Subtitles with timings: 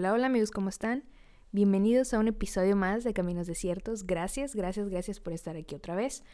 [0.00, 1.04] Hola, hola amigos, ¿cómo están?
[1.52, 4.06] Bienvenidos a un episodio más de Caminos Desiertos.
[4.06, 6.24] Gracias, gracias, gracias por estar aquí otra vez.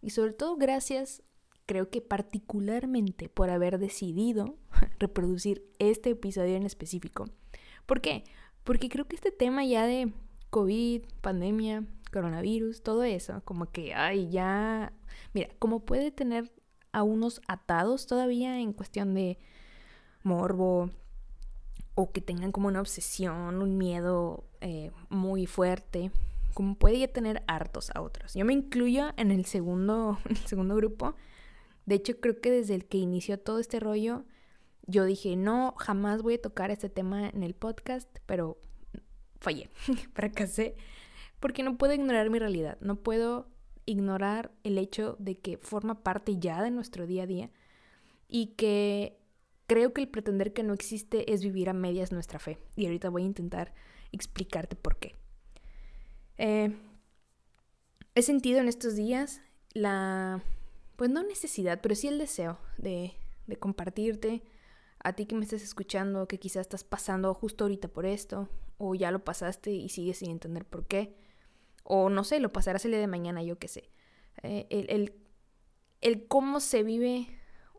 [0.00, 1.22] Y sobre todo gracias,
[1.64, 4.56] creo que particularmente por haber decidido
[4.98, 7.26] reproducir este episodio en específico.
[7.86, 8.24] ¿Por qué?
[8.64, 10.12] Porque creo que este tema ya de
[10.50, 14.92] COVID, pandemia, coronavirus, todo eso, como que, ay, ya,
[15.32, 16.50] mira, como puede tener
[16.90, 19.38] a unos atados todavía en cuestión de
[20.24, 20.90] morbo,
[21.94, 26.10] o que tengan como una obsesión, un miedo eh, muy fuerte,
[26.54, 28.34] como puede tener hartos a otros.
[28.34, 31.14] Yo me incluyo en el segundo, el segundo grupo.
[31.86, 34.24] De hecho, creo que desde el que inició todo este rollo,
[34.86, 38.58] yo dije, no, jamás voy a tocar este tema en el podcast, pero
[39.40, 39.68] fallé,
[40.14, 40.76] fracasé,
[41.40, 43.48] porque no puedo ignorar mi realidad, no puedo
[43.84, 47.50] ignorar el hecho de que forma parte ya de nuestro día a día
[48.28, 49.18] y que
[49.72, 52.58] Creo que el pretender que no existe es vivir a medias nuestra fe.
[52.76, 53.72] Y ahorita voy a intentar
[54.12, 55.14] explicarte por qué.
[56.36, 56.76] Eh,
[58.14, 59.40] he sentido en estos días
[59.72, 60.42] la,
[60.96, 63.14] pues no necesidad, pero sí el deseo de,
[63.46, 64.42] de compartirte
[65.02, 68.94] a ti que me estás escuchando, que quizás estás pasando justo ahorita por esto, o
[68.94, 71.16] ya lo pasaste y sigues sin entender por qué,
[71.82, 73.88] o no sé, lo pasarás el día de mañana, yo qué sé.
[74.42, 75.14] Eh, el, el,
[76.02, 77.26] el, cómo se vive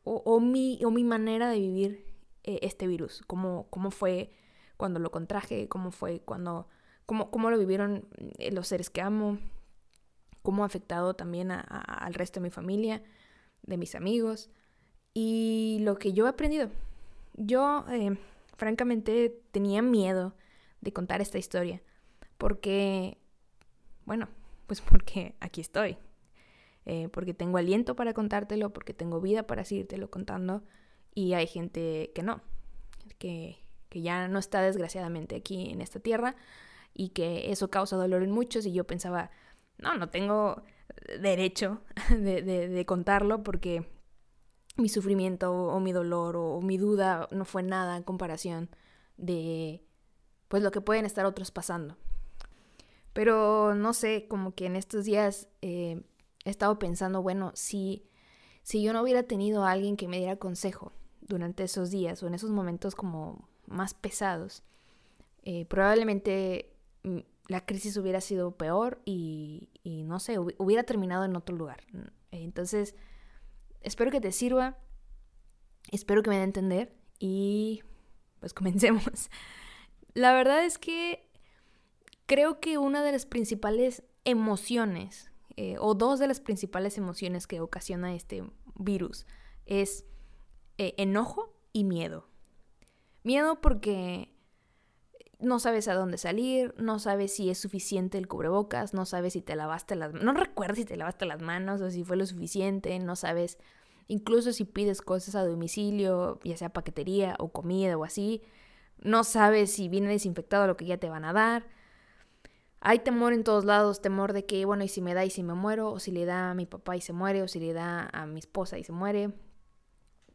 [0.03, 2.05] o, mi, o mi manera de vivir
[2.43, 4.31] eh, este virus, cómo, cómo fue
[4.77, 6.67] cuando lo contraje, cómo fue cuando,
[7.05, 9.39] cómo, cómo lo vivieron eh, los seres que amo,
[10.41, 13.01] cómo ha afectado también al resto de mi familia,
[13.61, 14.49] de mis amigos
[15.13, 16.69] y lo que yo he aprendido.
[17.35, 18.17] Yo, eh,
[18.57, 20.35] francamente, tenía miedo
[20.81, 21.81] de contar esta historia
[22.37, 23.17] porque,
[24.05, 24.27] bueno,
[24.67, 25.97] pues porque aquí estoy,
[26.86, 30.64] eh, porque tengo aliento para contártelo, porque tengo vida para seguírtelo contando
[31.16, 32.42] y hay gente que no,
[33.17, 36.36] que, que ya no está desgraciadamente aquí en esta tierra
[36.93, 39.32] y que eso causa dolor en muchos y yo pensaba,
[39.77, 40.64] no, no tengo
[41.20, 43.88] derecho de, de, contarlo porque
[44.76, 48.70] mi sufrimiento o, mi dolor o, mi duda no fue nada en comparación
[49.17, 49.83] de
[50.48, 51.98] pues lo que pueden estar otros pasando.
[53.14, 56.04] Pero no sé, como que en estos días eh,
[56.45, 58.05] he estado pensando, bueno, si,
[58.64, 62.27] si yo no hubiera tenido a alguien que me diera consejo durante esos días o
[62.27, 64.64] en esos momentos como más pesados,
[65.43, 71.36] eh, probablemente mm, la crisis hubiera sido peor y, y, no sé, hubiera terminado en
[71.36, 71.83] otro lugar.
[72.31, 72.95] Entonces,
[73.81, 74.77] espero que te sirva,
[75.92, 77.83] espero que me dé a entender y
[78.39, 79.30] pues comencemos.
[80.14, 81.30] La verdad es que
[82.25, 87.61] creo que una de las principales emociones eh, o dos de las principales emociones que
[87.61, 88.43] ocasiona este
[88.75, 89.25] virus
[89.65, 90.05] es
[90.77, 92.27] eh, enojo y miedo.
[93.23, 94.33] Miedo porque
[95.39, 99.42] no sabes a dónde salir, no sabes si es suficiente el cubrebocas, no sabes si
[99.42, 102.97] te lavaste las no recuerdas si te lavaste las manos o si fue lo suficiente,
[102.99, 103.58] no sabes
[104.08, 108.42] incluso si pides cosas a domicilio, ya sea paquetería o comida o así,
[108.99, 111.67] no sabes si viene desinfectado lo que ya te van a dar.
[112.86, 115.42] Hay temor en todos lados, temor de que, bueno, y si me da y si
[115.42, 117.71] me muero, o si le da a mi papá y se muere, o si le
[117.71, 119.32] da a mi esposa y se muere.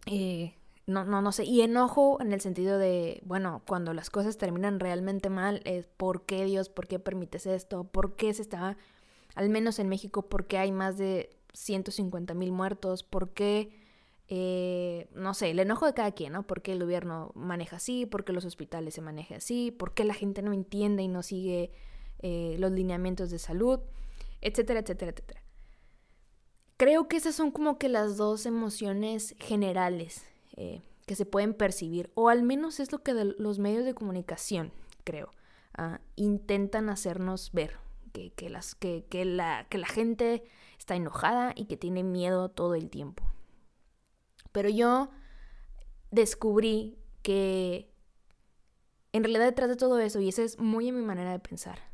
[0.07, 0.55] Eh,
[0.87, 1.45] no, no, no sé.
[1.45, 6.25] Y enojo en el sentido de, bueno, cuando las cosas terminan realmente mal, es ¿por
[6.25, 6.71] qué Dios?
[6.71, 7.85] ¿Por qué permites esto?
[7.85, 8.79] ¿Por qué se está,
[9.35, 13.03] al menos en México, por qué hay más de 150 mil muertos?
[13.03, 13.75] ¿Por qué,
[14.29, 16.47] eh, no sé, el enojo de cada quien, ¿no?
[16.47, 18.07] ¿Por qué el gobierno maneja así?
[18.07, 19.71] ¿Por qué los hospitales se manejan así?
[19.71, 21.73] ¿Por qué la gente no entiende y no sigue
[22.21, 23.81] eh, los lineamientos de salud,
[24.41, 25.43] etcétera, etcétera, etcétera.
[26.77, 30.25] Creo que esas son como que las dos emociones generales
[30.57, 34.73] eh, que se pueden percibir, o al menos es lo que los medios de comunicación,
[35.05, 35.33] creo,
[35.77, 37.79] ah, intentan hacernos ver,
[38.13, 40.45] que, las, que, la, que la gente
[40.79, 43.25] está enojada y que tiene miedo todo el tiempo.
[44.53, 45.11] Pero yo
[46.11, 47.93] descubrí que
[49.13, 51.88] en realidad detrás de todo eso, y esa es muy en mi manera de pensar,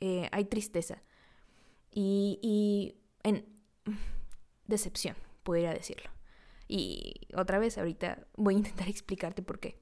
[0.00, 1.02] eh, hay tristeza
[1.90, 3.44] y, y en
[4.66, 6.10] decepción, podría decirlo.
[6.68, 9.80] Y otra vez, ahorita voy a intentar explicarte por qué.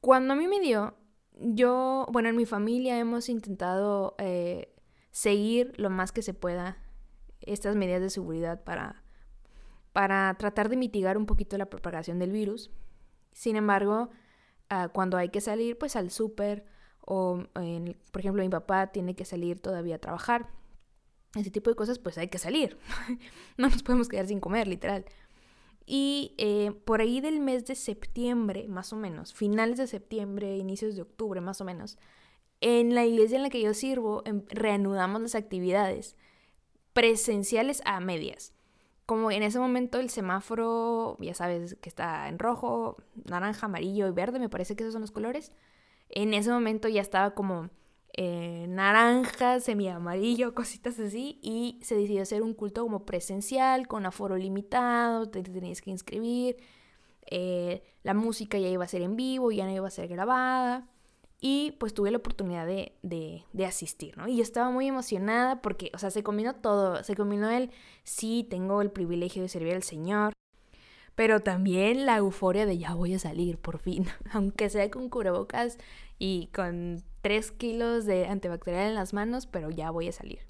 [0.00, 0.96] Cuando a mí me dio,
[1.34, 4.74] yo, bueno, en mi familia hemos intentado eh,
[5.10, 6.78] seguir lo más que se pueda
[7.40, 9.02] estas medidas de seguridad para,
[9.92, 12.70] para tratar de mitigar un poquito la propagación del virus.
[13.32, 14.10] Sin embargo,
[14.68, 16.64] ah, cuando hay que salir, pues al súper
[17.02, 17.44] o
[18.10, 20.48] por ejemplo mi papá tiene que salir todavía a trabajar,
[21.34, 22.78] ese tipo de cosas pues hay que salir,
[23.56, 25.04] no nos podemos quedar sin comer literal.
[25.84, 30.94] Y eh, por ahí del mes de septiembre, más o menos, finales de septiembre, inicios
[30.94, 31.98] de octubre, más o menos,
[32.60, 36.16] en la iglesia en la que yo sirvo, em, reanudamos las actividades
[36.92, 38.52] presenciales a medias.
[39.06, 44.12] Como en ese momento el semáforo, ya sabes que está en rojo, naranja, amarillo y
[44.12, 45.52] verde, me parece que esos son los colores.
[46.12, 47.70] En ese momento ya estaba como
[48.14, 54.04] eh, naranja, semi amarillo, cositas así, y se decidió hacer un culto como presencial, con
[54.06, 56.56] aforo limitado, te tenías que inscribir,
[57.26, 60.86] eh, la música ya iba a ser en vivo, ya no iba a ser grabada,
[61.40, 64.28] y pues tuve la oportunidad de, de, asistir, ¿no?
[64.28, 67.70] Y yo estaba muy emocionada porque, o sea, se combinó todo, se combinó el,
[68.04, 70.31] sí, tengo el privilegio de servir al Señor,
[71.22, 75.78] pero también la euforia de ya voy a salir por fin, aunque sea con cubrebocas
[76.18, 80.40] y con 3 kilos de antibacterial en las manos, pero ya voy a salir.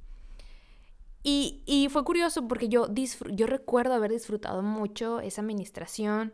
[1.22, 2.88] Y, fue curioso porque yo,
[3.32, 6.32] yo recuerdo haber disfrutado mucho esa administración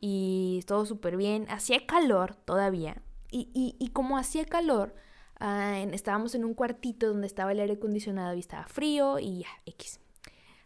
[0.00, 1.46] y todo súper bien.
[1.48, 3.00] Hacía calor todavía.
[3.30, 4.96] Y, como hacía calor,
[5.38, 9.48] ah, estábamos en un cuartito donde estaba el aire acondicionado y estaba frío y ya,
[9.64, 10.00] X.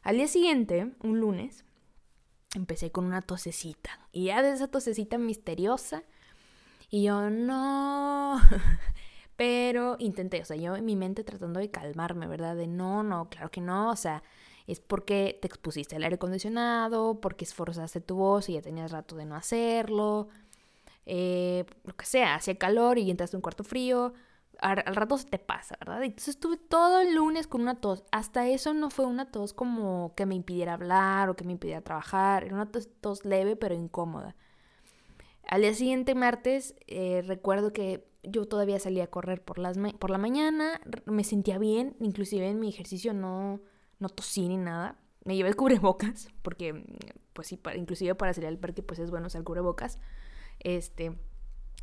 [0.00, 1.67] Al día siguiente, un lunes,
[2.55, 4.08] empecé con una tosecita.
[4.12, 6.02] Y ya de esa tosecita misteriosa,
[6.91, 8.41] y yo no.
[9.37, 12.56] Pero intenté, o sea, yo en mi mente tratando de calmarme, ¿verdad?
[12.56, 14.23] De no, no, claro que no, o sea,
[14.67, 19.17] es porque te expusiste al aire acondicionado, porque esforzaste tu voz y ya tenías rato
[19.17, 20.29] de no hacerlo,
[21.06, 24.12] eh, lo que sea, hacía calor y entraste en un cuarto frío,
[24.61, 26.03] al, rato se te pasa, ¿verdad?
[26.03, 28.05] Entonces estuve todo el lunes con una tos.
[28.12, 31.81] Hasta eso no fue una tos como que me impidiera hablar o que me impidiera
[31.81, 32.45] trabajar.
[32.45, 34.37] Era una tos, leve pero incómoda.
[35.47, 40.11] Al día siguiente, martes, eh, recuerdo que yo todavía salía a correr por, las por
[40.11, 43.61] la mañana, me sentía bien, inclusive en mi ejercicio no,
[43.99, 44.99] no tosí ni nada.
[45.25, 46.85] Me llevé el cubrebocas, porque,
[47.33, 49.99] pues sí, inclusive para salir al parque, pues es bueno usar cubrebocas.
[50.61, 51.19] Este,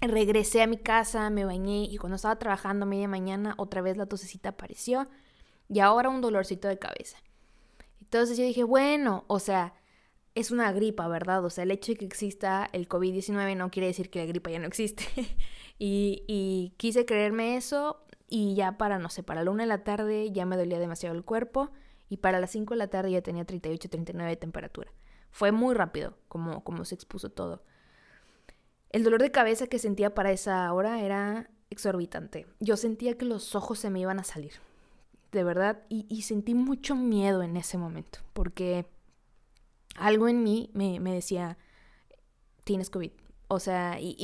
[0.02, 4.06] regresé a mi casa, me bañé y cuando estaba trabajando media mañana, otra vez la
[4.06, 5.08] tosecita apareció
[5.70, 7.18] y ahora un dolorcito de cabeza.
[8.02, 9.74] Entonces yo dije, bueno, o sea,
[10.36, 11.44] es una gripa, ¿verdad?
[11.44, 14.52] O sea, el hecho de que exista el COVID-19 no quiere decir que la gripa
[14.52, 15.04] ya no existe.
[15.80, 19.84] y, y, quise creerme eso y ya para, no sé, para la una de la
[19.84, 21.72] tarde ya me dolía demasiado el cuerpo
[22.10, 24.92] y para las 5 de la tarde ya tenía 38, 39 de temperatura.
[25.32, 27.64] Fue muy rápido como, como se expuso todo.
[28.90, 32.48] El dolor de cabeza que sentía para esa hora era exorbitante.
[32.60, 34.54] Yo sentía que los ojos se me iban a salir,
[35.32, 38.86] de verdad, y, sentí mucho miedo en ese momento, porque
[39.96, 41.58] algo en mí me, decía,
[42.64, 43.12] tienes COVID.
[43.50, 44.16] O sea, y,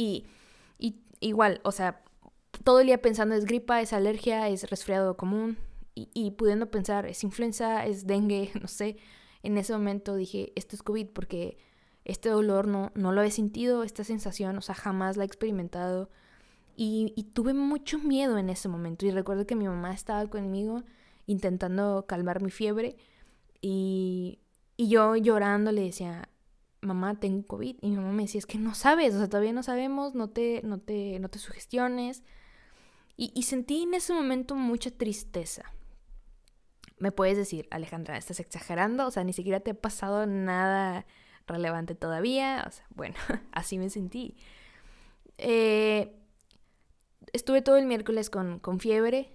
[0.77, 2.01] y, igual, o sea,
[2.63, 5.57] todo el día pensando es gripa, es alergia, es resfriado común,
[5.95, 8.98] y, y pudiendo pensar es influenza, es dengue, no sé.
[9.44, 11.57] En ese momento dije, esto es COVID porque
[12.06, 16.10] este dolor no, no lo he sentido, esta sensación, o sea, jamás la he experimentado.
[16.76, 19.06] Y, tuve mucho miedo en ese momento.
[19.06, 20.84] Y recuerdo que mi mamá estaba conmigo
[21.28, 22.98] intentando calmar mi fiebre.
[23.62, 24.40] Y,
[24.76, 26.30] y yo llorando le decía,
[26.82, 27.78] mamá, tengo COVID.
[27.82, 30.30] Y mi mamá me decía, es que no sabes, o sea, todavía no sabemos, no
[30.30, 32.24] te, no te, no te sugestiones.
[33.16, 35.64] Y, y sentí en ese momento mucha tristeza.
[36.98, 41.06] Me puedes decir, Alejandra, estás exagerando, o sea, ni siquiera te ha pasado nada
[41.48, 42.63] relevante todavía.
[42.68, 43.15] O sea, bueno,
[43.51, 44.36] así me sentí.
[45.38, 46.15] Eh,
[47.32, 49.34] estuve todo el miércoles con, con fiebre.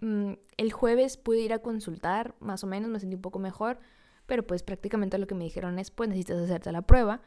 [0.00, 3.78] Mm, el jueves pude ir a consultar, más o menos, me sentí un poco mejor,
[4.26, 7.20] pero pues prácticamente lo que me dijeron es, pues necesitas hacerte la prueba.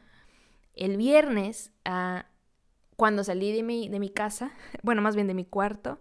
[0.74, 2.26] El viernes, ah,
[2.96, 6.00] cuando salí de mi, de mi casa, bueno, más bien de mi cuarto,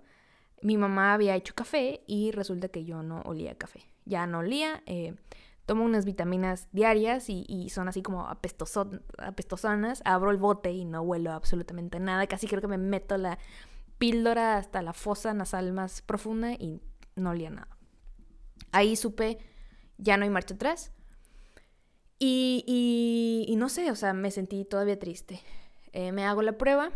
[0.61, 3.81] mi mamá había hecho café y resulta que yo no olía café.
[4.05, 4.81] Ya no olía.
[4.85, 5.13] Eh,
[5.65, 11.32] tomo unas vitaminas diarias y, son así como apestosonas, abro el bote y no huelo
[11.32, 13.39] absolutamente nada, casi creo que me meto la
[13.98, 16.82] píldora hasta la fosa nasal más profunda y
[17.15, 17.77] no olía nada.
[18.72, 19.38] Ahí supe,
[19.98, 20.91] ya no hay marcha atrás.
[22.20, 25.41] Y, y, no sé, o sea, me sentí todavía triste.
[25.91, 26.91] Eh, me hago la prueba,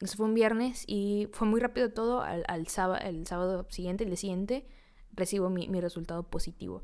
[0.00, 2.22] eso fue un viernes y fue muy rápido todo.
[2.22, 4.66] Al, sábado, el sábado siguiente, el siguiente,
[5.12, 6.82] recibo mi, mi resultado positivo.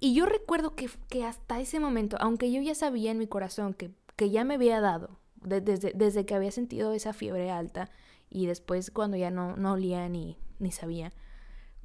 [0.00, 0.88] Y yo recuerdo que,
[1.24, 4.80] hasta ese momento, aunque yo ya sabía en mi corazón que, que ya me había
[4.80, 7.90] dado, desde, desde, que había sentido esa fiebre alta
[8.30, 11.12] y después cuando ya no, no olía ni, ni sabía,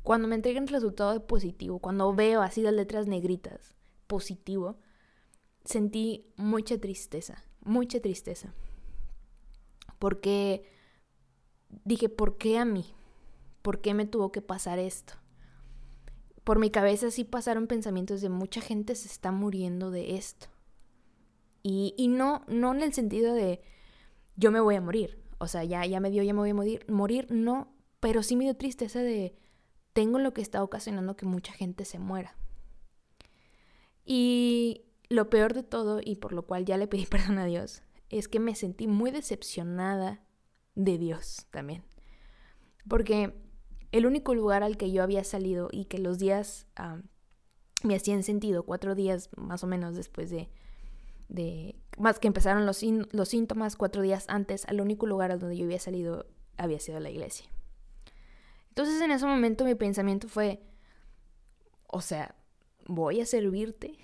[0.02, 3.76] cuando me entregan el resultado de positivo, cuando veo así las letras negritas,
[4.08, 4.78] positivo,
[5.66, 8.54] sentí mucha tristeza, mucha tristeza.
[10.00, 10.70] Porque
[11.84, 12.94] dije, ¿por qué a mí?
[13.62, 15.16] ¿Por qué me tuvo que pasar esto?
[16.46, 20.48] Por mi cabeza sí pasaron pensamientos de mucha gente se está muriendo de esto.
[21.64, 23.62] Y, y no, no en el sentido de
[24.36, 25.24] yo me voy a morir.
[25.40, 26.86] O sea, ya, ya me dio, ya me voy a morir.
[26.88, 27.74] Morir, no.
[28.00, 29.36] Pero sí me dio tristeza de
[29.94, 32.38] tengo lo que está ocasionando que mucha gente se muera.
[34.06, 37.82] Y lo peor de todo, y por lo cual ya le pedí perdón a Dios,
[38.10, 40.22] es que me sentí muy decepcionada
[40.76, 41.84] de Dios también.
[42.88, 43.34] Porque
[43.98, 46.68] el único lugar al que yo había salido y que los días
[47.84, 50.50] me hacían sentido, cuatro días más o menos después de,
[51.30, 55.56] de más que empezaron los, los síntomas, cuatro días antes, al único lugar a donde
[55.56, 57.48] yo había salido había sido la iglesia.
[58.70, 60.62] Entonces en ese momento mi pensamiento fue,
[61.88, 62.36] o sea,
[62.86, 63.98] voy a servirte.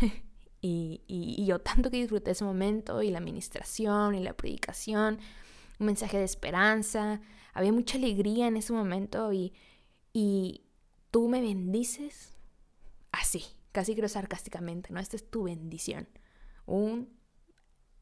[0.60, 5.20] y, y, yo tanto que disfruté ese momento y la administración y la predicación,
[5.78, 7.20] un mensaje de esperanza,
[7.56, 9.54] había mucha alegría en ese momento y,
[10.12, 10.62] y
[11.10, 12.36] tú me bendices
[13.12, 15.00] así, casi creo sarcásticamente, ¿no?
[15.00, 16.06] Esta es tu bendición.
[16.66, 17.08] Un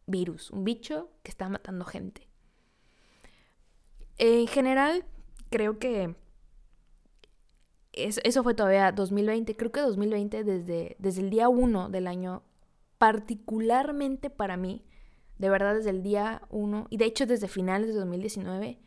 [0.07, 2.27] virus, un bicho que está matando gente.
[4.19, 5.05] En general,
[5.51, 6.17] creo que
[7.93, 9.57] eso fue todavía 2020.
[9.57, 12.43] Creo que 2020, desde, desde el día 1 del año,
[12.99, 14.85] particularmente para mí,
[15.39, 18.81] de verdad desde el día 1, y de hecho desde finales de 2019,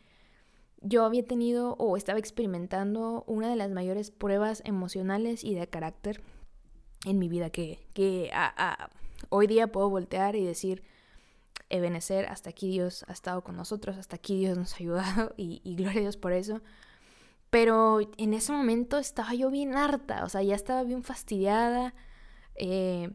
[0.80, 6.22] yo había tenido o estaba experimentando una de las mayores pruebas emocionales y de carácter
[7.04, 8.30] en mi vida que, que
[9.28, 10.82] hoy día puedo voltear y decir,
[11.70, 15.60] Ebenecer, hasta aquí Dios ha estado con nosotros, hasta aquí Dios nos ha ayudado y,
[15.64, 16.62] y gloria a Dios por eso.
[17.50, 21.94] Pero en ese momento estaba yo bien harta, o sea, ya estaba bien fastidiada.
[22.54, 23.10] Eh,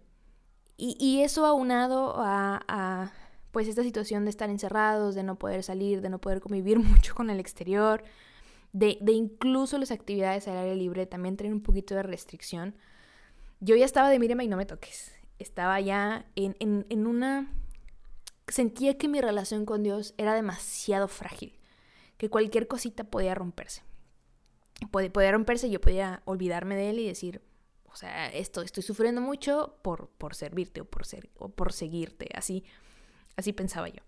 [0.75, 3.11] y, y, eso aunado a, a,
[3.53, 7.15] pues esta situación de estar encerrados, de no poder salir, de no poder convivir mucho
[7.15, 8.03] con el exterior,
[8.73, 12.75] de, de incluso las actividades al aire libre también tener un poquito de restricción.
[13.61, 15.13] Yo ya estaba de míreme y no me toques.
[15.39, 17.49] Estaba ya en, en, en una...
[18.49, 21.57] Sentía que mi relación con Dios era demasiado frágil,
[22.17, 23.83] que cualquier cosita podía romperse
[24.87, 27.41] podía romperse, yo podía olvidarme de él y decir,
[27.85, 32.29] o sea, esto, estoy sufriendo mucho por, por servirte o por, ser, o por seguirte,
[32.35, 32.63] así,
[33.35, 34.01] así pensaba yo.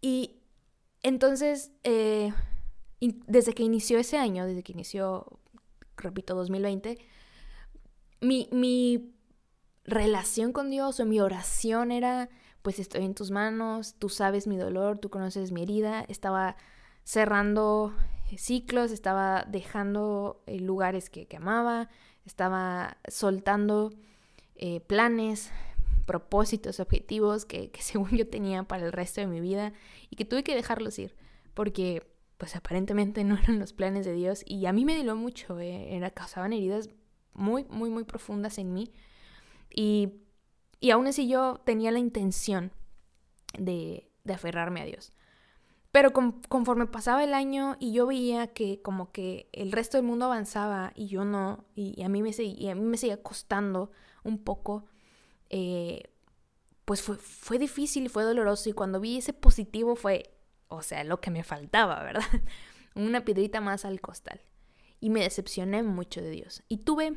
[0.00, 0.36] Y
[1.02, 2.32] entonces, eh,
[3.00, 5.38] desde que inició ese año, desde que inició,
[5.96, 6.98] repito, 2020,
[8.20, 9.14] mi, mi
[9.84, 12.28] relación con Dios o mi oración era,
[12.62, 16.56] pues estoy en tus manos, tú sabes mi dolor, tú conoces mi herida, estaba
[17.04, 17.94] cerrando
[18.36, 21.88] ciclos, estaba dejando eh, lugares que, amaba,
[22.24, 23.92] estaba soltando
[24.56, 25.50] eh, planes,
[26.06, 29.72] propósitos, objetivos que, según yo tenía para el resto de mi vida
[30.10, 31.14] y que tuve que dejarlos ir
[31.54, 32.06] porque
[32.38, 36.12] pues aparentemente no eran los planes de Dios y a mí me dolió mucho, eh,
[36.14, 36.90] causaban heridas
[37.32, 38.92] muy, muy, muy profundas en mí
[39.74, 40.20] y,
[40.80, 42.72] y aún así yo tenía la intención
[43.58, 45.12] de, de aferrarme a Dios.
[45.92, 50.26] Pero conforme pasaba el año y yo veía que como que el resto del mundo
[50.26, 53.90] avanzaba y yo no, y, a, mí me seguía, a mí me seguía costando
[54.22, 54.84] un poco,
[55.50, 56.02] eh,
[56.84, 58.68] pues fue, fue difícil fue doloroso.
[58.68, 60.34] Y cuando vi ese positivo fue,
[60.68, 62.24] o sea, lo que me faltaba, ¿verdad?
[62.94, 64.40] Una piedrita más al costal.
[65.00, 66.62] Y me decepcioné mucho de Dios.
[66.68, 67.16] Y tuve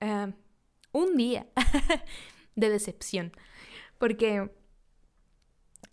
[0.00, 0.32] eh,
[0.92, 1.46] un día
[2.56, 3.32] de decepción.
[3.98, 4.50] Porque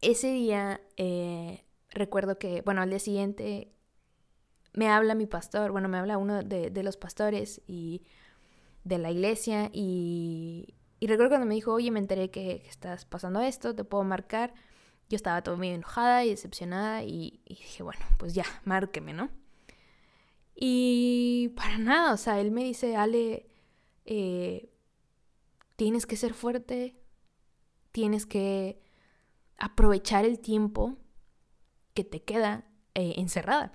[0.01, 3.72] ese día eh, recuerdo que, bueno, al día siguiente
[4.74, 8.03] me habla mi pastor, bueno, me habla uno de, los pastores y
[8.84, 13.41] de la iglesia y, y, recuerdo cuando me dijo, oye, me enteré que, estás pasando
[13.41, 14.53] esto, te puedo marcar.
[15.09, 19.29] Yo estaba todo muy enojada y decepcionada y, dije, bueno, pues ya, márqueme, ¿no?
[20.55, 23.47] Y para nada, o sea, él me dice, Ale,
[24.05, 24.71] eh,
[25.75, 26.95] tienes que ser fuerte,
[27.91, 28.81] tienes que
[29.57, 30.97] aprovechar el tiempo
[31.93, 33.73] que te queda eh, encerrada.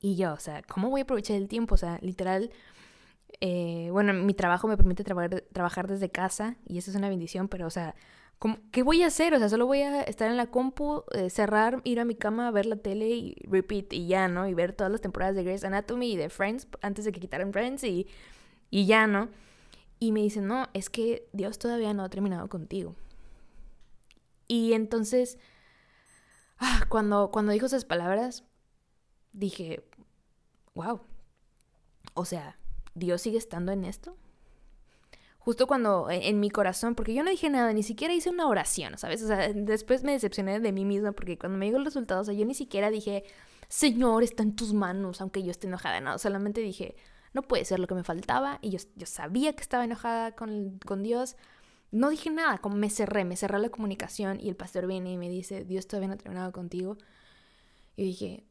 [0.00, 1.76] Y yo, o sea, ¿cómo voy a aprovechar el tiempo?
[1.76, 2.50] O sea, literal,
[3.40, 7.66] eh, bueno, mi trabajo me permite trabajar, desde casa y eso es una bendición, pero,
[7.66, 7.94] o sea,
[8.72, 9.34] ¿qué voy a hacer?
[9.34, 12.50] O sea, solo voy a estar en la compu, eh, cerrar, ir a mi cama,
[12.50, 14.46] ver la tele y repeat y ya, ¿no?
[14.48, 17.52] Y ver todas las temporadas de Grey's Anatomy y de Friends antes de que quitaran
[17.52, 18.06] Friends y,
[18.70, 19.28] y ya, ¿no?
[19.98, 22.94] Y me dicen, no, es que Dios todavía no ha terminado contigo.
[24.46, 25.38] Y entonces,
[26.58, 28.44] ah, cuando, cuando dijo esas palabras,
[29.32, 29.84] dije,
[30.74, 31.00] wow,
[32.14, 32.58] o sea,
[32.94, 34.16] ¿Dios sigue estando en esto?
[35.38, 38.96] Justo cuando en, mi corazón, porque yo no dije nada, ni siquiera hice una oración,
[38.96, 39.22] ¿sabes?
[39.22, 42.24] O sea, después me decepcioné de mí misma porque cuando me llegó el resultado, o
[42.24, 43.24] sea, yo ni siquiera dije,
[43.68, 46.96] Señor, está en tus manos, aunque yo esté enojada, no, solamente dije,
[47.34, 50.78] no puede ser lo que me faltaba y yo, yo sabía que estaba enojada con,
[50.78, 51.36] con Dios,
[51.90, 55.18] no dije nada, como me cerré, me cerré la comunicación y el pastor viene y
[55.18, 56.96] me dice, Dios todavía no ha terminado contigo.
[57.96, 58.44] Y dije,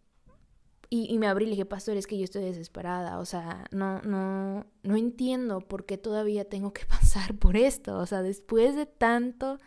[0.95, 3.99] y, me abrí y le dije, pastor, es que yo estoy desesperada, o sea, no,
[4.03, 8.85] no, no entiendo por qué todavía tengo que pasar por esto, o sea, después de
[8.85, 9.57] tanto,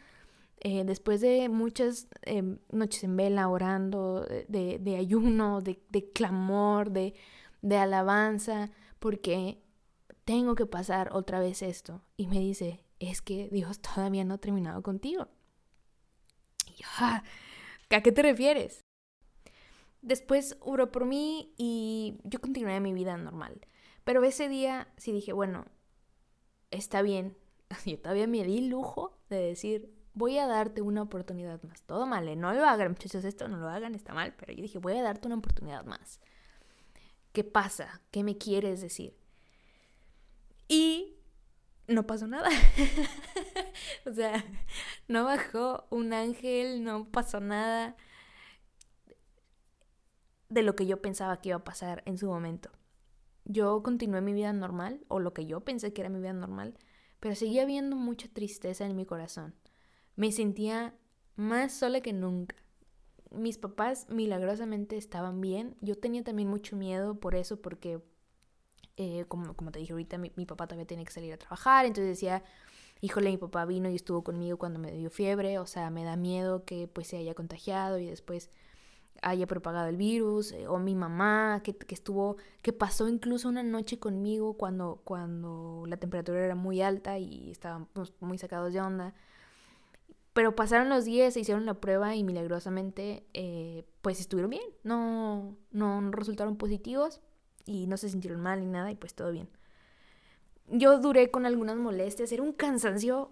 [0.61, 6.93] eh, después de muchas em, noches en vela orando, de, de ayuno, de, de clamor,
[6.93, 7.15] de,
[7.61, 9.61] de alabanza, porque
[10.25, 12.03] tengo que pasar otra vez esto.
[12.17, 15.27] Y me dice, es que Dios todavía no ha terminado contigo.
[16.69, 17.25] Y ah,
[17.91, 18.86] ¿a qué te refieres?
[20.07, 23.61] Después oró por mí y yo continué mi vida normal.
[24.05, 25.67] Pero ese día sí dije, bueno,
[26.71, 27.37] está bien.
[27.85, 31.83] Yo todavía me di lujo de decir, voy a darte una oportunidad más.
[31.83, 32.37] Todo mal, ¿eh?
[32.37, 34.33] no lo hagan, muchachos, esto no lo hagan, está mal.
[34.37, 36.21] Pero yo dije, voy a darte una oportunidad más.
[37.33, 38.01] ¿Qué pasa?
[38.13, 39.17] ¿Qué me quieres decir?
[40.69, 41.17] Y
[41.89, 42.49] no pasó nada.
[44.07, 44.45] o sea,
[45.09, 47.97] no bajó un ángel, no pasó nada
[50.49, 52.71] de lo que yo pensaba que iba a pasar en su momento.
[53.45, 56.75] Yo continué mi vida normal, o lo que yo pensé que era mi vida normal,
[57.21, 59.55] pero seguía viendo mucha tristeza en mi corazón.
[60.17, 60.95] Me sentía
[61.37, 62.57] más sola que nunca.
[63.31, 65.77] Mis papás milagrosamente estaban bien.
[65.81, 68.01] Yo tenía también mucho miedo por eso, porque,
[68.97, 71.87] eh, como, como, te dije ahorita, mi, mi, papá todavía tenía que salir a trabajar.
[71.87, 72.43] Entonces decía,
[73.01, 75.59] híjole, mi papá vino y estuvo conmigo cuando me dio fiebre.
[75.59, 78.51] O sea, me da miedo que pues se haya contagiado y después
[79.23, 83.63] haya propagado el virus, eh, o mi mamá, que, que, estuvo, que pasó incluso una
[83.63, 89.15] noche conmigo cuando, cuando la temperatura era muy alta y estábamos muy sacados de onda.
[90.33, 95.57] Pero pasaron los días, se hicieron la prueba y milagrosamente eh, pues estuvieron bien, no,
[95.71, 97.23] no resultaron positivos
[97.65, 99.49] y no se sintieron mal ni nada y pues todo bien.
[100.69, 103.31] Yo duré con algunas molestias, era un cansancio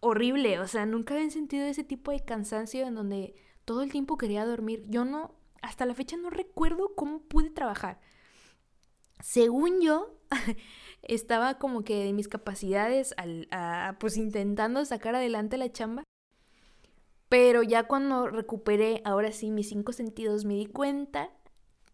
[0.00, 3.34] horrible, o sea, nunca había sentido ese tipo de cansancio en donde
[3.70, 4.82] todo el tiempo quería dormir.
[4.88, 5.30] Yo no,
[5.62, 8.00] hasta la fecha no recuerdo cómo pude trabajar.
[9.22, 10.18] Según yo,
[11.02, 13.46] estaba como que de mis capacidades al,
[14.00, 16.02] pues intentando sacar adelante la chamba.
[17.28, 21.30] Pero ya cuando recuperé, ahora sí, mis cinco sentidos, me di cuenta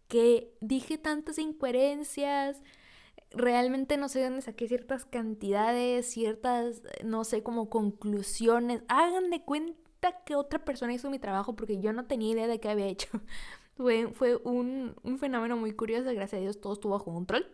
[0.07, 2.63] que dije tantas incoherencias,
[3.29, 8.81] realmente no sé dónde saqué ciertas cantidades, ciertas, no sé, como conclusiones.
[8.87, 9.86] Hagan de cuenta
[10.23, 13.09] que otra persona hizo mi trabajo porque yo no tenía idea de qué había hecho.
[13.77, 17.47] fue, fue un, fenómeno muy curioso, gracias a Dios todo estuvo bajo control.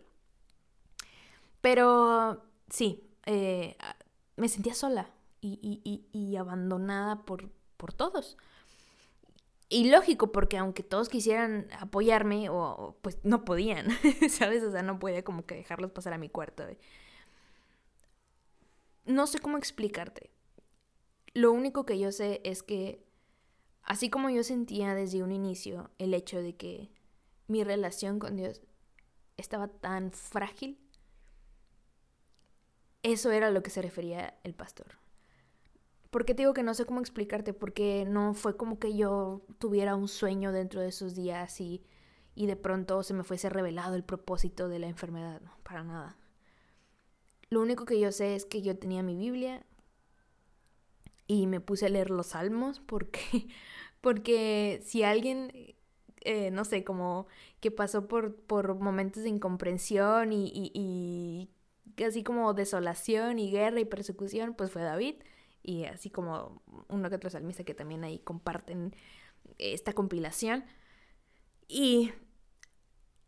[1.60, 3.76] Pero sí, eh,
[4.36, 8.36] me sentía sola y, abandonada por, por todos.
[9.68, 13.88] Y lógico, porque aunque todos quisieran apoyarme, o, pues no podían,
[14.30, 14.62] ¿sabes?
[14.62, 16.64] O sea, no podía como que dejarlos pasar a mi cuarto.
[19.06, 20.30] No sé cómo explicarte.
[21.34, 23.04] Lo único que yo sé es que,
[23.82, 26.90] así como yo sentía desde un inicio el hecho de que
[27.48, 28.62] mi relación con Dios
[29.36, 30.78] estaba tan frágil,
[33.02, 34.86] eso era a lo que se refería el pastor.
[36.10, 37.52] ¿Por qué te digo que no sé cómo explicarte?
[37.52, 41.82] Porque no fue como que yo tuviera un sueño dentro de esos días y,
[42.36, 45.42] y de pronto se me fuese revelado el propósito de la enfermedad.
[45.64, 46.16] Para nada.
[47.50, 49.66] Lo único que yo sé es que yo tenía mi Biblia,
[51.26, 53.48] y me puse a leer los salmos porque,
[54.00, 55.74] porque si alguien,
[56.20, 57.26] eh, no sé, como
[57.60, 61.50] que pasó por, por momentos de incomprensión y, y,
[62.04, 65.16] así como desolación y guerra y persecución, pues fue David.
[65.62, 68.94] Y así como uno que otro salmista que también ahí comparten
[69.58, 70.64] esta compilación.
[71.68, 72.12] Y,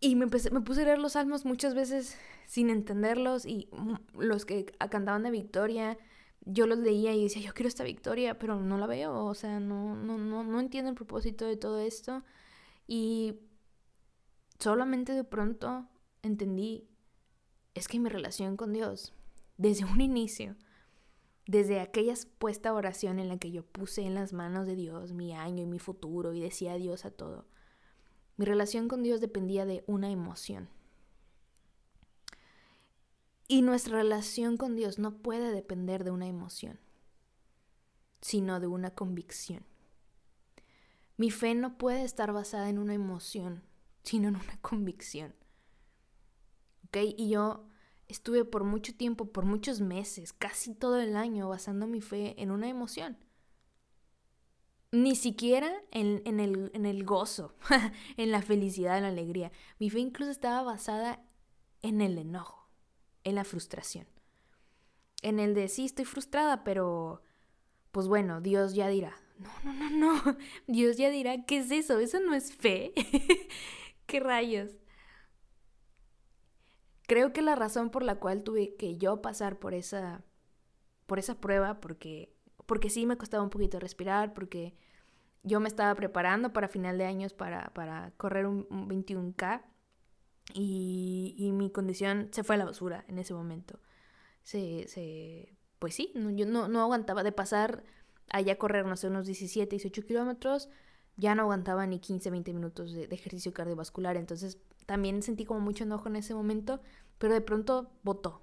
[0.01, 3.71] y me, me puse a leer los salmos muchas veces sin entenderlos y
[4.15, 5.97] los que cantaban de victoria
[6.47, 9.59] yo los leía y decía, yo quiero esta victoria, pero no la veo, o sea,
[9.59, 12.23] no, no, no, no entiendo el propósito de todo esto.
[12.87, 13.41] Y
[14.61, 15.89] solamente de pronto
[16.23, 16.89] entendí,
[17.75, 19.13] es que mi relación con Dios,
[19.59, 20.57] desde un inicio,
[21.47, 25.33] desde aquella puesta oración en la que yo puse en las manos de Dios mi
[25.33, 27.47] año y mi futuro y decía adiós a todo,
[28.37, 30.69] mi relación con Dios dependía de una emoción.
[33.49, 36.81] Y nuestra relación con Dios no puede depender de una emoción,
[38.21, 39.65] sino de una convicción.
[41.17, 43.63] Mi fe no puede estar basada en una emoción,
[44.03, 45.35] sino en una convicción.
[46.87, 46.97] ¿Ok?
[47.17, 47.69] Y yo
[48.09, 52.51] estuve por mucho tiempo, por muchos meses, casi todo el año, basando mi fe en
[52.51, 53.17] una emoción.
[54.91, 57.55] Ni siquiera en, el, en el gozo,
[58.17, 59.53] en la felicidad, en la alegría.
[59.79, 61.25] Mi fe incluso estaba basada
[61.83, 62.56] en el enojo
[63.27, 64.07] en la frustración.
[65.23, 67.23] en el de sí estoy frustrada, pero
[67.91, 69.17] pues bueno, Dios ya dirá.
[69.39, 70.37] No, no, no, no.
[70.69, 71.99] Dios ya dirá, ¿qué es eso?
[71.99, 72.93] Eso no es fe.
[74.07, 74.77] ¿Qué rayos?
[77.09, 80.25] Creo que la razón por la cual tuve que yo pasar por esa
[81.07, 82.33] por esa prueba porque
[82.67, 84.77] porque sí me costaba un poquito respirar, porque
[85.43, 89.63] yo me estaba preparando para final de años para, para correr un, 21K
[90.55, 93.81] y, y, mi condición se fue a la basura en ese momento.
[94.43, 97.85] Se, se, pues sí, yo no, no aguantaba de pasar
[98.31, 100.69] allá correr, no sé, unos 17, 18 kilómetros,
[101.17, 104.17] ya no aguantaba ni 15, 20 minutos de, de, ejercicio cardiovascular.
[104.17, 106.81] Entonces también sentí como mucho enojo en ese momento,
[107.19, 108.43] pero de pronto votó.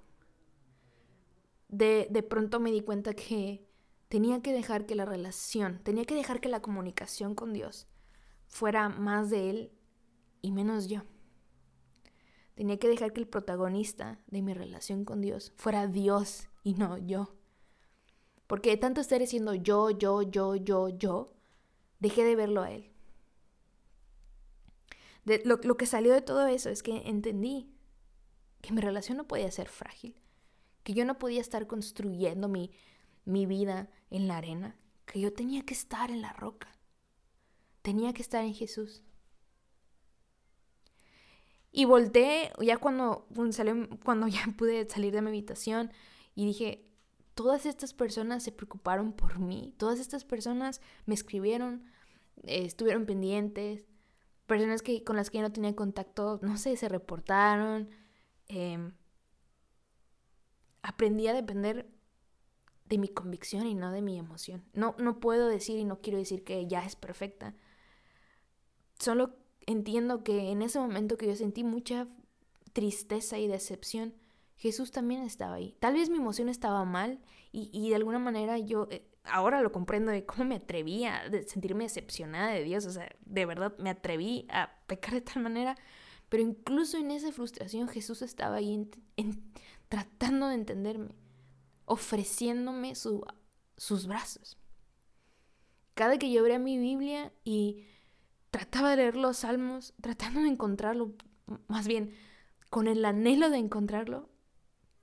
[1.68, 3.66] De, de pronto me di cuenta que
[4.08, 7.88] tenía que dejar que la relación, tenía que dejar que la comunicación con Dios
[8.46, 9.72] fuera más de Él
[10.42, 11.02] y menos yo.
[12.54, 16.98] Tenía que dejar que el protagonista de mi relación con Dios fuera Dios y no
[16.98, 17.34] yo.
[18.46, 21.32] Porque de tanto estar diciendo yo, yo, yo, yo, yo,
[21.98, 22.90] dejé de verlo a Él.
[25.44, 27.74] Lo, lo que salió de todo eso es que entendí
[28.60, 30.16] que mi relación no podía ser frágil,
[30.82, 32.70] que yo no podía estar construyendo mi,
[33.24, 36.68] mi vida en la arena, que yo tenía que estar en la roca,
[37.82, 39.02] tenía que estar en Jesús.
[41.76, 43.26] Y volteé ya cuando,
[44.04, 45.90] cuando ya pude salir de mi habitación
[46.36, 46.86] y dije,
[47.34, 51.82] todas estas personas se preocuparon por mí, todas estas personas me escribieron,
[52.44, 53.86] eh, estuvieron pendientes,
[54.46, 57.88] personas que, con las que yo no tenía contacto, no sé, se reportaron.
[58.46, 58.92] Em,
[60.80, 61.90] aprendí a depender
[62.84, 64.64] de mi convicción y no de mi emoción.
[64.74, 67.56] No, no puedo decir y no quiero decir que ya es perfecta.
[69.00, 72.08] Solo entiendo que en ese momento que yo sentí mucha
[72.72, 74.14] tristeza y decepción,
[74.56, 75.76] Jesús también estaba ahí.
[75.80, 77.20] Tal vez mi emoción estaba mal
[77.52, 81.30] y, y de alguna manera yo eh, ahora lo comprendo de cómo me atreví a
[81.46, 82.86] sentirme decepcionada de Dios.
[82.86, 85.76] O sea, de verdad me atreví a pecar de tal manera.
[86.28, 88.88] Pero incluso en esa frustración Jesús estaba ahí
[89.88, 91.08] tratando de entenderme
[91.86, 94.56] ofreciéndome sus brazos.
[95.94, 97.84] Cada que yo abría mi Biblia y
[98.54, 101.12] trataba de leer los salmos, tratando de encontrarlo,
[101.66, 102.14] más bien
[102.70, 104.28] con el anhelo de encontrarlo,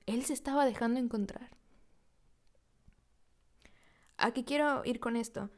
[0.06, 1.58] Él se estaba dejando encontrar.
[4.16, 5.50] ¿A qué quiero ir con esto?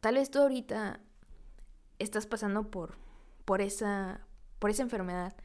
[0.00, 1.02] Tal vez tú ahorita
[1.98, 2.96] estás pasando por,
[3.44, 4.26] por, esa,
[4.58, 5.36] por esa enfermedad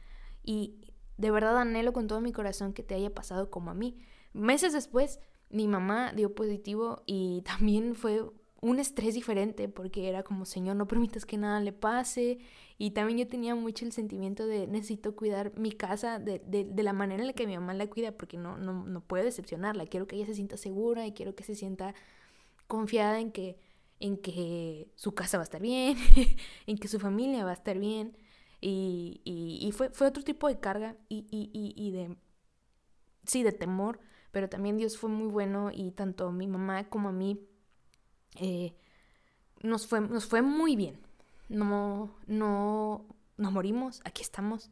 [0.42, 3.98] y de verdad anhelo con todo mi corazón que te haya pasado como a mí.
[4.32, 5.20] Meses después,
[5.50, 8.24] mi mamá dio positivo y también fue
[8.60, 12.38] un estrés diferente porque era como, Señor, no permitas que nada le pase.
[12.78, 16.92] Y también yo tenía mucho el sentimiento de necesito cuidar mi casa de, de, la
[16.92, 19.86] manera en la que mi mamá la cuida porque no, no, no puedo decepcionarla.
[19.86, 21.94] Quiero que ella se sienta segura y quiero que se sienta
[22.66, 23.58] confiada en que,
[23.98, 25.96] en que su casa va a estar bien,
[26.66, 28.16] en que su familia va a estar bien.
[28.60, 32.16] Y, y, y fue, fue otro tipo de carga y, y, de,
[33.24, 34.00] sí, de temor
[34.32, 37.40] pero también Dios fue muy bueno y tanto mi mamá como a mí
[38.36, 38.74] eh,
[39.62, 41.00] nos, fue, nos fue muy bien.
[41.48, 44.70] No, no nos morimos, aquí estamos.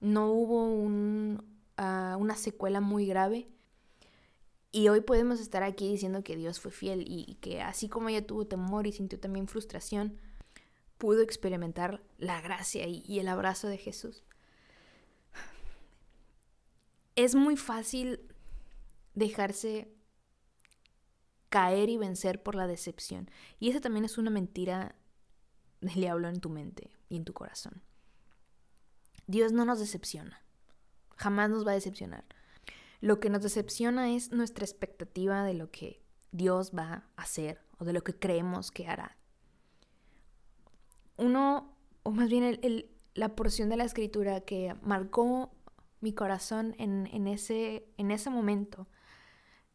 [0.00, 1.42] No hubo un,
[1.76, 3.48] ah, una secuela muy grave.
[4.72, 8.26] Y hoy podemos estar aquí diciendo que Dios fue fiel y, que así como ella
[8.26, 10.18] tuvo temor y sintió también frustración,
[10.96, 14.24] pudo experimentar la gracia y el abrazo de Jesús.
[17.16, 18.20] Es muy fácil
[19.14, 19.92] dejarse
[21.52, 23.30] caer y vencer por la decepción.
[23.60, 24.96] Y esa también es una mentira
[25.82, 27.82] del diablo en tu mente y en tu corazón.
[29.26, 30.42] Dios no nos decepciona.
[31.14, 32.24] Jamás nos va a decepcionar.
[33.02, 37.84] Lo que nos decepciona es nuestra expectativa de lo que Dios va a hacer o
[37.84, 39.18] de lo que creemos que hará.
[41.18, 42.58] Uno, o más bien
[43.12, 45.52] la porción de la escritura que marcó
[46.00, 48.88] mi corazón en, en, ese, en ese momento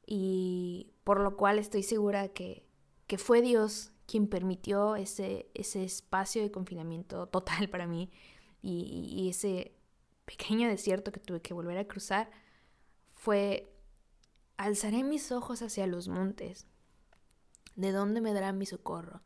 [0.07, 2.67] y por lo cual estoy segura que,
[3.07, 8.11] que fue Dios quien permitió ese, ese espacio de confinamiento total para mí
[8.61, 9.73] y, ese
[10.25, 12.29] pequeño desierto que tuve que volver a cruzar
[13.13, 13.73] fue
[14.57, 16.67] alzaré mis ojos hacia los montes.
[17.77, 19.21] ¿De dónde me dará mi socorro?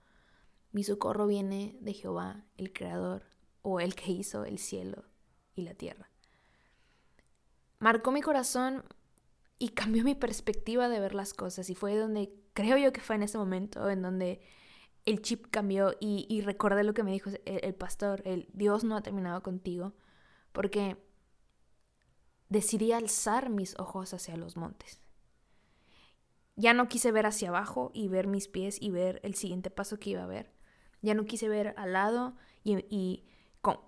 [0.72, 3.24] Mi socorro viene de Jehová, el Creador,
[3.64, 5.06] o el que hizo el cielo
[5.56, 6.12] y la tierra.
[7.80, 8.84] Marcó mi corazón
[9.62, 13.16] y cambió mi perspectiva de ver las cosas y fue donde creo yo que fue
[13.16, 14.42] en ese momento en donde
[15.06, 19.04] el chip cambió y, recordé lo que me dijo el, pastor, el Dios no ha
[19.04, 19.94] terminado contigo,
[20.52, 20.98] porque
[22.50, 25.00] decidí alzar mis ojos hacia los montes.
[26.56, 30.00] Ya no quise ver hacia abajo y ver mis pies y ver el siguiente paso
[30.00, 30.52] que iba a ver.
[31.04, 33.26] Ya no quise ver al lado y,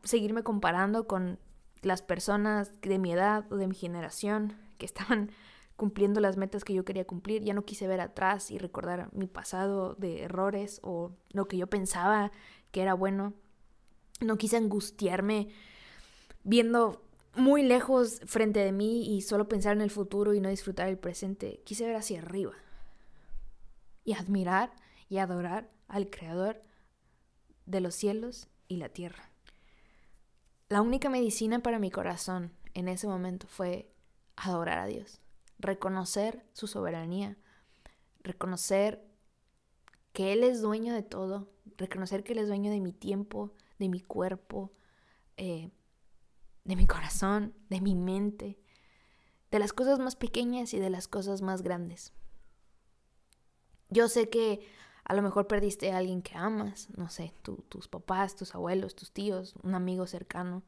[0.04, 1.40] seguirme comparando con
[1.82, 5.32] las personas de mi edad o de mi generación que estaban
[5.76, 7.44] cumpliendo las metas que yo quería cumplir.
[7.44, 11.68] Ya no quise ver atrás y recordar mi pasado de errores o lo que yo
[11.68, 12.32] pensaba
[12.72, 13.34] que era bueno.
[14.22, 15.50] No quise angustiarme
[16.44, 17.04] viendo
[17.36, 20.98] muy lejos frente de mí y solo pensar en el futuro y no disfrutar el
[20.98, 21.62] presente.
[21.66, 22.54] Quise ver hacia arriba
[24.04, 24.74] y admirar
[25.10, 26.62] y adorar al Creador
[27.66, 29.30] de los cielos y la tierra.
[30.70, 33.92] La única medicina para mi corazón en ese momento fue
[34.36, 35.22] adorar a Dios,
[35.64, 37.38] reconocer su soberanía,
[38.22, 39.04] reconocer
[40.14, 43.90] que Él es dueño de todo, reconocer que Él es dueño de mi tiempo, de
[43.90, 44.72] mi cuerpo,
[45.38, 45.72] eh,
[46.64, 48.60] de mi corazón, de mi mente,
[49.52, 52.14] de las cosas más pequeñas y de las cosas más grandes.
[53.90, 54.68] Yo sé que
[55.04, 59.12] a lo mejor perdiste a alguien que amas, no sé, tus papás, tus abuelos, tus
[59.12, 60.64] tíos, un amigo cercano,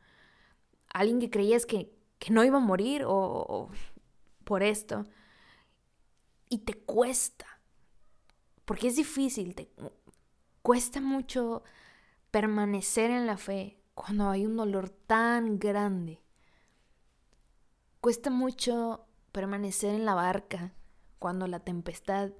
[0.89, 1.93] alguien que creías que,
[2.29, 3.69] no iba a morir o,
[4.45, 5.05] por esto.
[6.49, 7.45] Y te cuesta,
[8.63, 9.69] porque es difícil, te
[10.61, 11.63] cuesta mucho
[12.31, 16.21] permanecer en la fe cuando hay un dolor tan grande.
[17.99, 20.73] Cuesta mucho permanecer en la barca
[21.19, 22.31] cuando la tempestad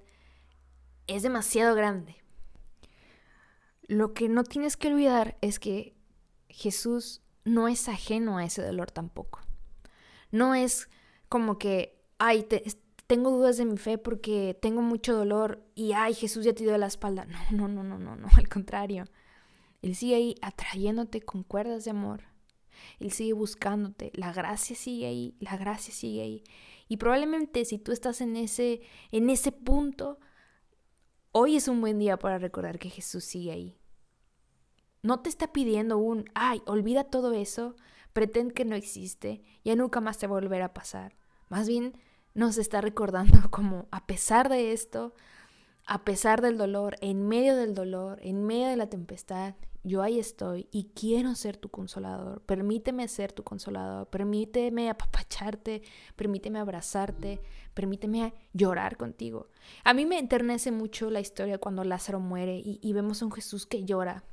[1.06, 2.22] es demasiado grande.
[3.82, 5.96] Lo que no tienes que olvidar es que
[6.48, 9.40] Jesús no es ajeno a ese dolor tampoco.
[10.30, 10.88] No es
[11.28, 12.46] como que, ay,
[13.06, 16.76] tengo dudas de mi fe porque tengo mucho dolor y, ay, Jesús ya te dio
[16.78, 17.26] la espalda.
[17.50, 19.04] No, no, no, no, no, no, al contrario.
[19.82, 22.24] Él sigue ahí atrayéndote con cuerdas de amor.
[22.98, 24.10] Él sigue buscándote.
[24.14, 26.44] La gracia sigue ahí, la gracia sigue ahí.
[26.88, 30.18] Y probablemente si tú estás en ese, en ese punto,
[31.38, 33.78] Hoy es un buen día para recordar que Jesús sigue ahí.
[35.02, 37.76] No te está pidiendo un, ay, olvida todo eso,
[38.14, 41.14] pretende que no existe, ya nunca más te volverá a pasar.
[41.50, 41.92] Más bien
[42.36, 45.14] nos está recordando como, a pesar de esto,
[45.86, 50.18] a pesar del dolor, en medio del dolor, en medio de la tempestad, yo ahí
[50.18, 52.42] estoy y quiero ser tu consolador.
[52.42, 55.82] Permíteme ser tu consolador, permíteme apapacharte,
[56.16, 57.40] permíteme abrazarte,
[57.72, 59.48] permíteme llorar contigo.
[59.84, 63.64] A mí me enternece mucho la historia cuando Lázaro muere y, vemos a un Jesús
[63.64, 64.24] que llora.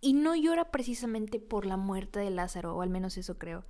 [0.00, 3.64] Y no llora precisamente por la muerte de Lázaro, o al menos eso creo,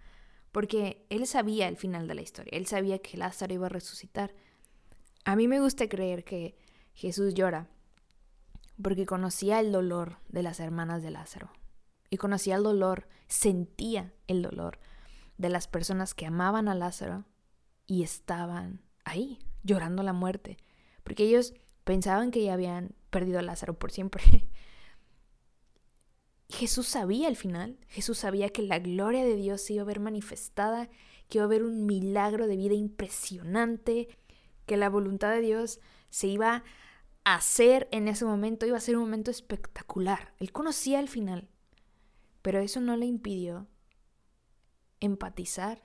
[0.53, 4.35] porque él sabía el final de la historia, él sabía que Lázaro iba a resucitar.
[5.25, 6.57] A mí me gusta creer que
[6.95, 7.69] Jesús llora
[8.81, 11.51] porque conocía el dolor de las hermanas de Lázaro.
[12.11, 14.79] Y conocía el dolor, sentía el dolor
[15.39, 17.25] de las personas que amaban a Lázaro
[17.87, 20.59] y estaban ahí, llorando la muerte.
[21.05, 24.23] Porque ellos pensaban que ya habían perdido a Lázaro por siempre.
[26.53, 30.01] Jesús sabía al final, Jesús sabía que la gloria de Dios se iba a ver
[30.01, 30.89] manifestada,
[31.29, 34.09] que iba a haber un milagro de vida impresionante,
[34.67, 36.63] que la voluntad de Dios se iba
[37.25, 40.35] hacer en ese momento iba a ser un momento espectacular.
[40.39, 41.49] Él conocía el final,
[42.43, 43.69] pero eso no le impidió
[45.01, 45.83] empatizar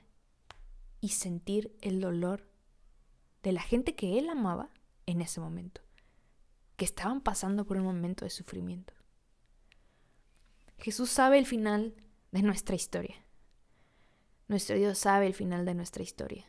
[0.99, 2.49] y sentir el dolor
[3.43, 4.69] de la gente que él amaba
[5.05, 5.81] en ese momento,
[6.75, 8.93] que estaban pasando por un momento de sufrimiento.
[10.77, 11.95] Jesús sabe el final
[12.31, 13.15] de nuestra historia.
[14.47, 16.45] Nuestro Dios sabe el final de nuestra historia.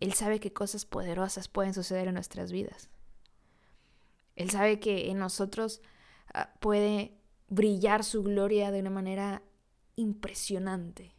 [0.00, 2.88] Él sabe que cosas poderosas pueden suceder en nuestras vidas.
[4.36, 5.82] Él sabe que en nosotros
[6.32, 9.42] ah, puede brillar su gloria de una manera
[9.96, 11.14] impresionante.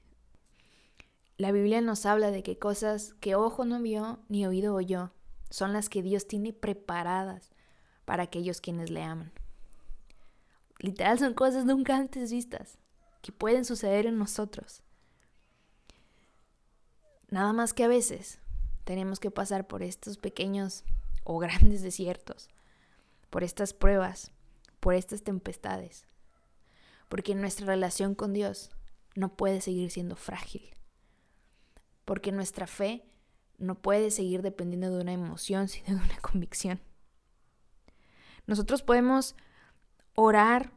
[1.38, 5.13] La Biblia nos habla de que cosas que ojo no vio ni oído oyó
[5.49, 7.51] son las que Dios tiene preparadas
[8.05, 9.32] para aquellos quienes le aman.
[10.79, 12.77] Literal son cosas nunca antes vistas
[13.21, 14.81] que pueden suceder en nosotros.
[17.29, 18.39] Nada más que a veces
[18.85, 20.83] tenemos que pasar por estos pequeños
[21.23, 22.49] o grandes desiertos
[23.29, 24.31] por estas pruebas,
[24.79, 26.05] por estas tempestades.
[27.07, 28.71] Porque nuestra relación con Dios
[29.15, 30.69] no puede seguir siendo frágil.
[32.05, 33.05] Porque nuestra fe
[33.57, 36.79] no puede seguir dependiendo de una emoción, sino de una convicción.
[38.47, 39.35] Nosotros podemos
[40.19, 40.73] orar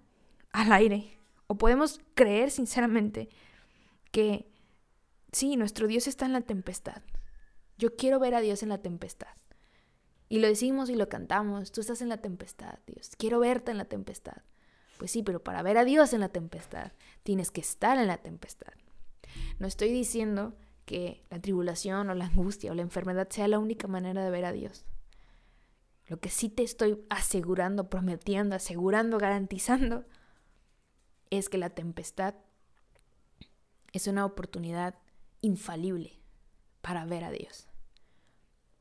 [0.52, 3.28] al aire o podemos creer sinceramente
[4.11, 4.50] que
[5.33, 7.02] sí, nuestro Dios está en la tempestad.
[7.78, 9.35] Yo quiero ver a Dios en la tempestad.
[10.28, 13.78] Y lo decimos y lo cantamos, tú estás en la tempestad, Dios, quiero verte en
[13.78, 14.38] la tempestad.
[14.96, 18.18] Pues sí, pero para ver a Dios en la tempestad, tienes que estar en la
[18.18, 18.72] tempestad.
[19.59, 23.88] No estoy diciendo que la tribulación o la angustia o la enfermedad sea la única
[23.88, 24.85] manera de ver a Dios.
[26.06, 30.04] Lo que sí te estoy asegurando, prometiendo, asegurando, garantizando,
[31.30, 32.34] es que la tempestad
[33.92, 34.96] es una oportunidad
[35.40, 36.20] infalible
[36.80, 37.68] para ver a Dios.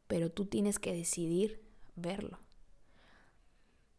[0.08, 1.64] Pero tú tienes que decidir
[1.96, 2.40] verlo.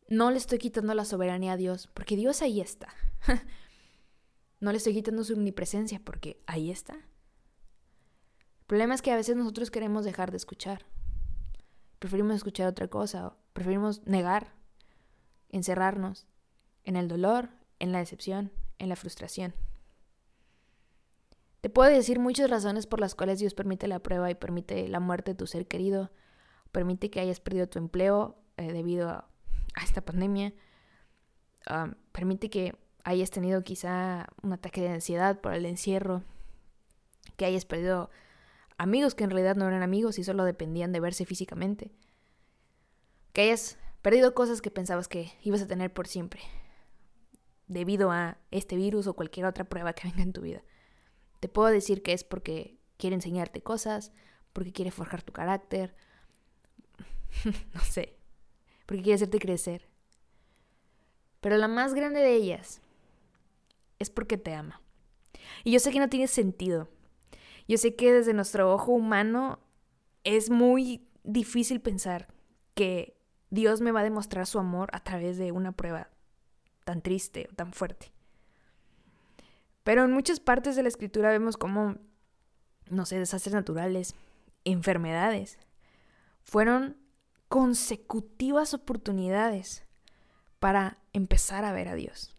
[0.08, 2.88] No le estoy quitando la soberanía a Dios, porque Dios ahí está.
[4.60, 6.94] no le estoy quitando su omnipresencia, porque ahí está.
[6.94, 10.84] El problema es que a veces nosotros queremos dejar de escuchar.
[12.02, 14.56] Preferimos escuchar otra cosa, preferimos negar,
[15.50, 16.26] encerrarnos
[16.82, 19.54] en el dolor, en la decepción, en la frustración.
[21.60, 24.98] Te puedo decir muchas razones por las cuales Dios permite la prueba y permite la
[24.98, 26.10] muerte de tu ser querido,
[26.72, 29.28] permite que hayas perdido tu empleo eh, debido a,
[29.80, 30.54] esta pandemia,
[32.10, 36.24] permite que hayas tenido quizá un ataque de ansiedad por el encierro,
[37.36, 38.10] que hayas perdido
[38.82, 41.92] amigos que en realidad no eran amigos y solo dependían de verse físicamente,
[43.32, 46.40] que hayas perdido cosas que pensabas que ibas a tener por siempre,
[47.68, 50.62] debido a este virus o cualquier otra prueba que venga en tu vida.
[51.38, 54.10] Te puedo decir que es porque quiere enseñarte cosas,
[54.52, 55.94] porque quiere forjar tu carácter,
[57.74, 58.18] no sé,
[58.86, 59.88] porque quiere hacerte crecer.
[61.40, 62.80] Pero la más grande de ellas
[64.00, 64.82] es porque te ama.
[65.62, 66.88] Y yo sé que no tiene sentido.
[67.68, 69.60] Yo sé que desde nuestro ojo humano
[70.24, 72.28] es muy difícil pensar
[72.74, 73.16] que
[73.50, 76.10] Dios me va a demostrar su amor a través de una prueba
[76.84, 78.12] tan triste o tan fuerte.
[79.84, 81.96] Pero en muchas partes de la escritura vemos como,
[82.88, 84.14] no sé, desastres naturales,
[84.64, 85.58] enfermedades,
[86.42, 86.96] fueron
[87.48, 89.84] consecutivas oportunidades
[90.58, 92.34] para empezar a ver a Dios.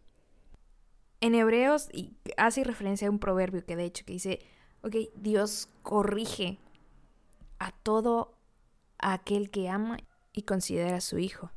[1.20, 4.40] En Hebreos, y hace referencia a un proverbio que de hecho que dice,
[4.84, 6.58] ok, Dios corrige
[7.58, 8.34] a todo
[8.98, 9.98] aquel que ama
[10.32, 11.50] y considera a su hijo.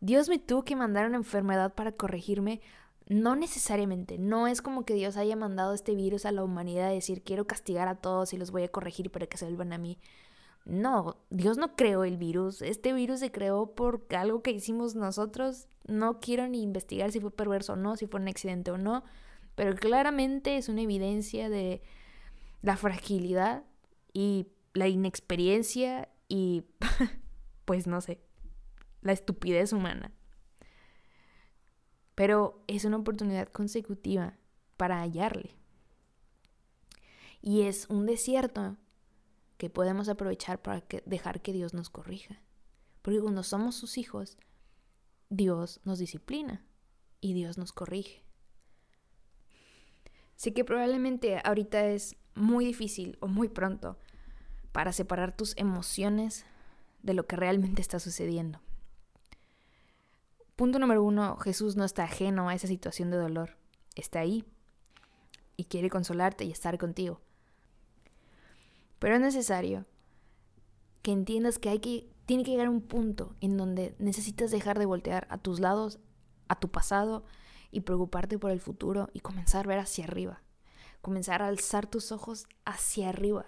[0.00, 2.60] Dios me tuvo que mandar una enfermedad para corregirme
[3.06, 6.92] no necesariamente, no es como que Dios haya mandado este virus a la humanidad a
[6.92, 9.78] decir quiero castigar a todos y los voy a corregir para que se vuelvan a
[9.78, 9.98] mí.
[10.64, 15.66] No, Dios no creó el virus, este virus se creó por algo que hicimos nosotros.
[15.88, 19.02] No quiero ni investigar si fue perverso o no, si fue un accidente o no,
[19.56, 21.82] pero claramente es una evidencia de
[22.62, 23.64] la fragilidad
[24.12, 26.64] y la inexperiencia y
[27.64, 28.20] pues no sé,
[29.02, 30.12] la estupidez humana
[32.20, 34.36] pero es una oportunidad consecutiva
[34.76, 35.56] para hallarle.
[37.40, 38.76] Y es un desierto
[39.56, 42.42] que podemos aprovechar para dejar que Dios nos corrija.
[43.00, 44.36] Porque cuando somos sus hijos,
[45.30, 46.62] Dios nos disciplina
[47.22, 48.22] y Dios nos corrige.
[50.36, 53.98] Sé que probablemente ahorita es muy difícil o muy pronto
[54.72, 56.44] para separar tus emociones
[57.02, 58.60] de lo que realmente está sucediendo.
[60.56, 63.56] Punto número uno, Jesús no está ajeno a esa situación de dolor.
[63.94, 64.44] Está ahí
[65.56, 67.20] y quiere consolarte y estar contigo.
[68.98, 69.86] Pero es necesario
[71.02, 74.86] que entiendas que hay que tiene que llegar un punto en donde necesitas dejar de
[74.86, 75.98] voltear a tus lados,
[76.46, 77.24] a tu pasado
[77.72, 80.42] y preocuparte por el futuro y comenzar a ver hacia arriba.
[81.00, 83.46] Comenzar a alzar tus ojos hacia arriba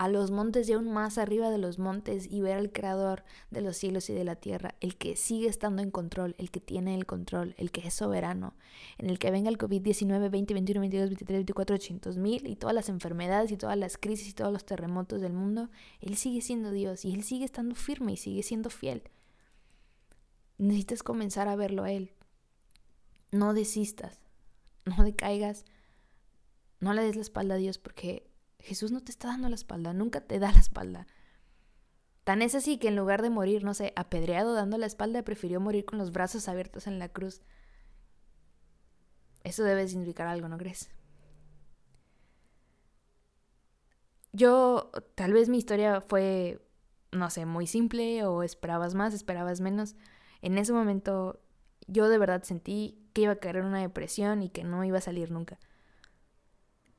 [0.00, 3.60] a los montes y aún más arriba de los montes y ver al creador de
[3.60, 6.94] los cielos y de la tierra, el que sigue estando en control, el que tiene
[6.94, 8.54] el control, el que es soberano,
[8.96, 12.74] en el que venga el COVID-19, 20, 21, 22, 23, 24, 800 mil y todas
[12.74, 15.68] las enfermedades y todas las crisis y todos los terremotos del mundo,
[16.00, 19.02] Él sigue siendo Dios y Él sigue estando firme y sigue siendo fiel.
[20.56, 22.14] Necesitas comenzar a verlo a Él.
[23.32, 24.18] No desistas,
[24.86, 25.66] no decaigas,
[26.80, 29.92] no le des la espalda a Dios porque Jesús no te está dando la espalda,
[29.92, 31.06] nunca te da la espalda.
[32.24, 35.60] Tan es así que en lugar de morir, no sé, apedreado dando la espalda, prefirió
[35.60, 37.42] morir con los brazos abiertos en la cruz.
[39.42, 40.90] Eso debe significar algo, ¿no crees?
[44.32, 46.60] Yo, tal vez mi historia fue,
[47.10, 49.96] no sé, muy simple o esperabas más, esperabas menos.
[50.42, 51.40] En ese momento
[51.88, 54.98] yo de verdad sentí que iba a caer en una depresión y que no iba
[54.98, 55.58] a salir nunca.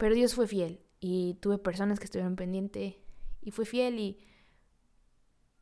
[0.01, 2.99] Pero Dios fue fiel y tuve personas que estuvieron pendiente
[3.39, 4.17] y fui fiel y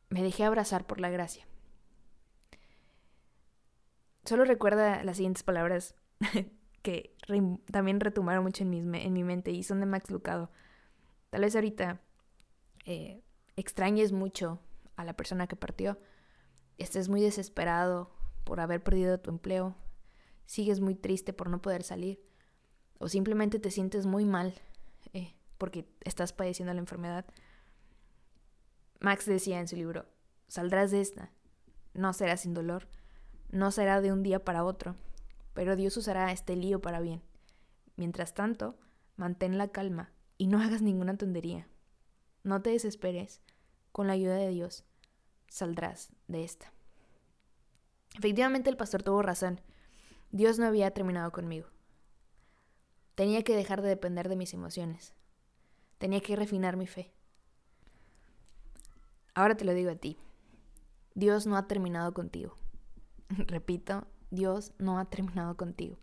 [0.08, 1.46] me dejé abrazar por la gracia.
[4.24, 5.94] Solo recuerda las siguientes palabras
[6.82, 7.14] que
[7.70, 10.50] también retumbaron mucho en mi, en mi mente y son de Max Lucado.
[11.28, 12.00] Tal vez ahorita
[12.86, 13.22] eh,
[13.56, 14.58] extrañes mucho
[14.96, 15.98] a la persona que partió,
[16.78, 18.10] estés muy desesperado
[18.44, 19.76] por haber perdido tu empleo,
[20.46, 22.29] sigues muy triste por no poder salir
[23.00, 24.54] o simplemente te sientes muy mal
[25.14, 27.24] eh, porque estás padeciendo la enfermedad.
[29.00, 30.04] Max decía en su libro,
[30.48, 31.32] saldrás de esta,
[31.94, 32.88] no será sin dolor,
[33.50, 34.96] no será de un día para otro,
[35.54, 37.22] pero Dios usará este lío para bien.
[37.96, 38.78] Mientras tanto,
[39.16, 41.66] mantén la calma y no hagas ninguna tontería.
[42.44, 43.40] No te desesperes,
[43.92, 44.84] con la ayuda de Dios
[45.48, 46.72] saldrás de esta.
[48.16, 49.60] Efectivamente el pastor tuvo razón.
[50.32, 51.68] Dios no había terminado conmigo.
[53.20, 55.12] Tenía que dejar de depender de mis emociones.
[55.98, 57.12] Tenía que refinar mi fe.
[59.34, 60.16] Ahora te lo digo a ti.
[61.14, 62.56] Dios no ha terminado contigo.
[63.28, 65.98] Repito, Dios no ha terminado contigo.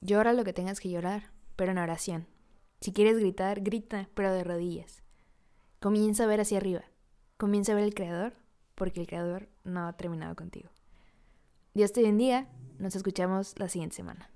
[0.00, 2.26] Llora lo que tengas que llorar, pero en oración.
[2.80, 5.02] Si quieres gritar, grita, pero de rodillas.
[5.78, 6.84] Comienza a ver hacia arriba.
[7.36, 8.32] Comienza a ver el Creador,
[8.76, 10.70] porque el Creador no ha terminado contigo.
[11.74, 12.48] Dios te bendiga.
[12.78, 14.31] Nos escuchamos la siguiente semana.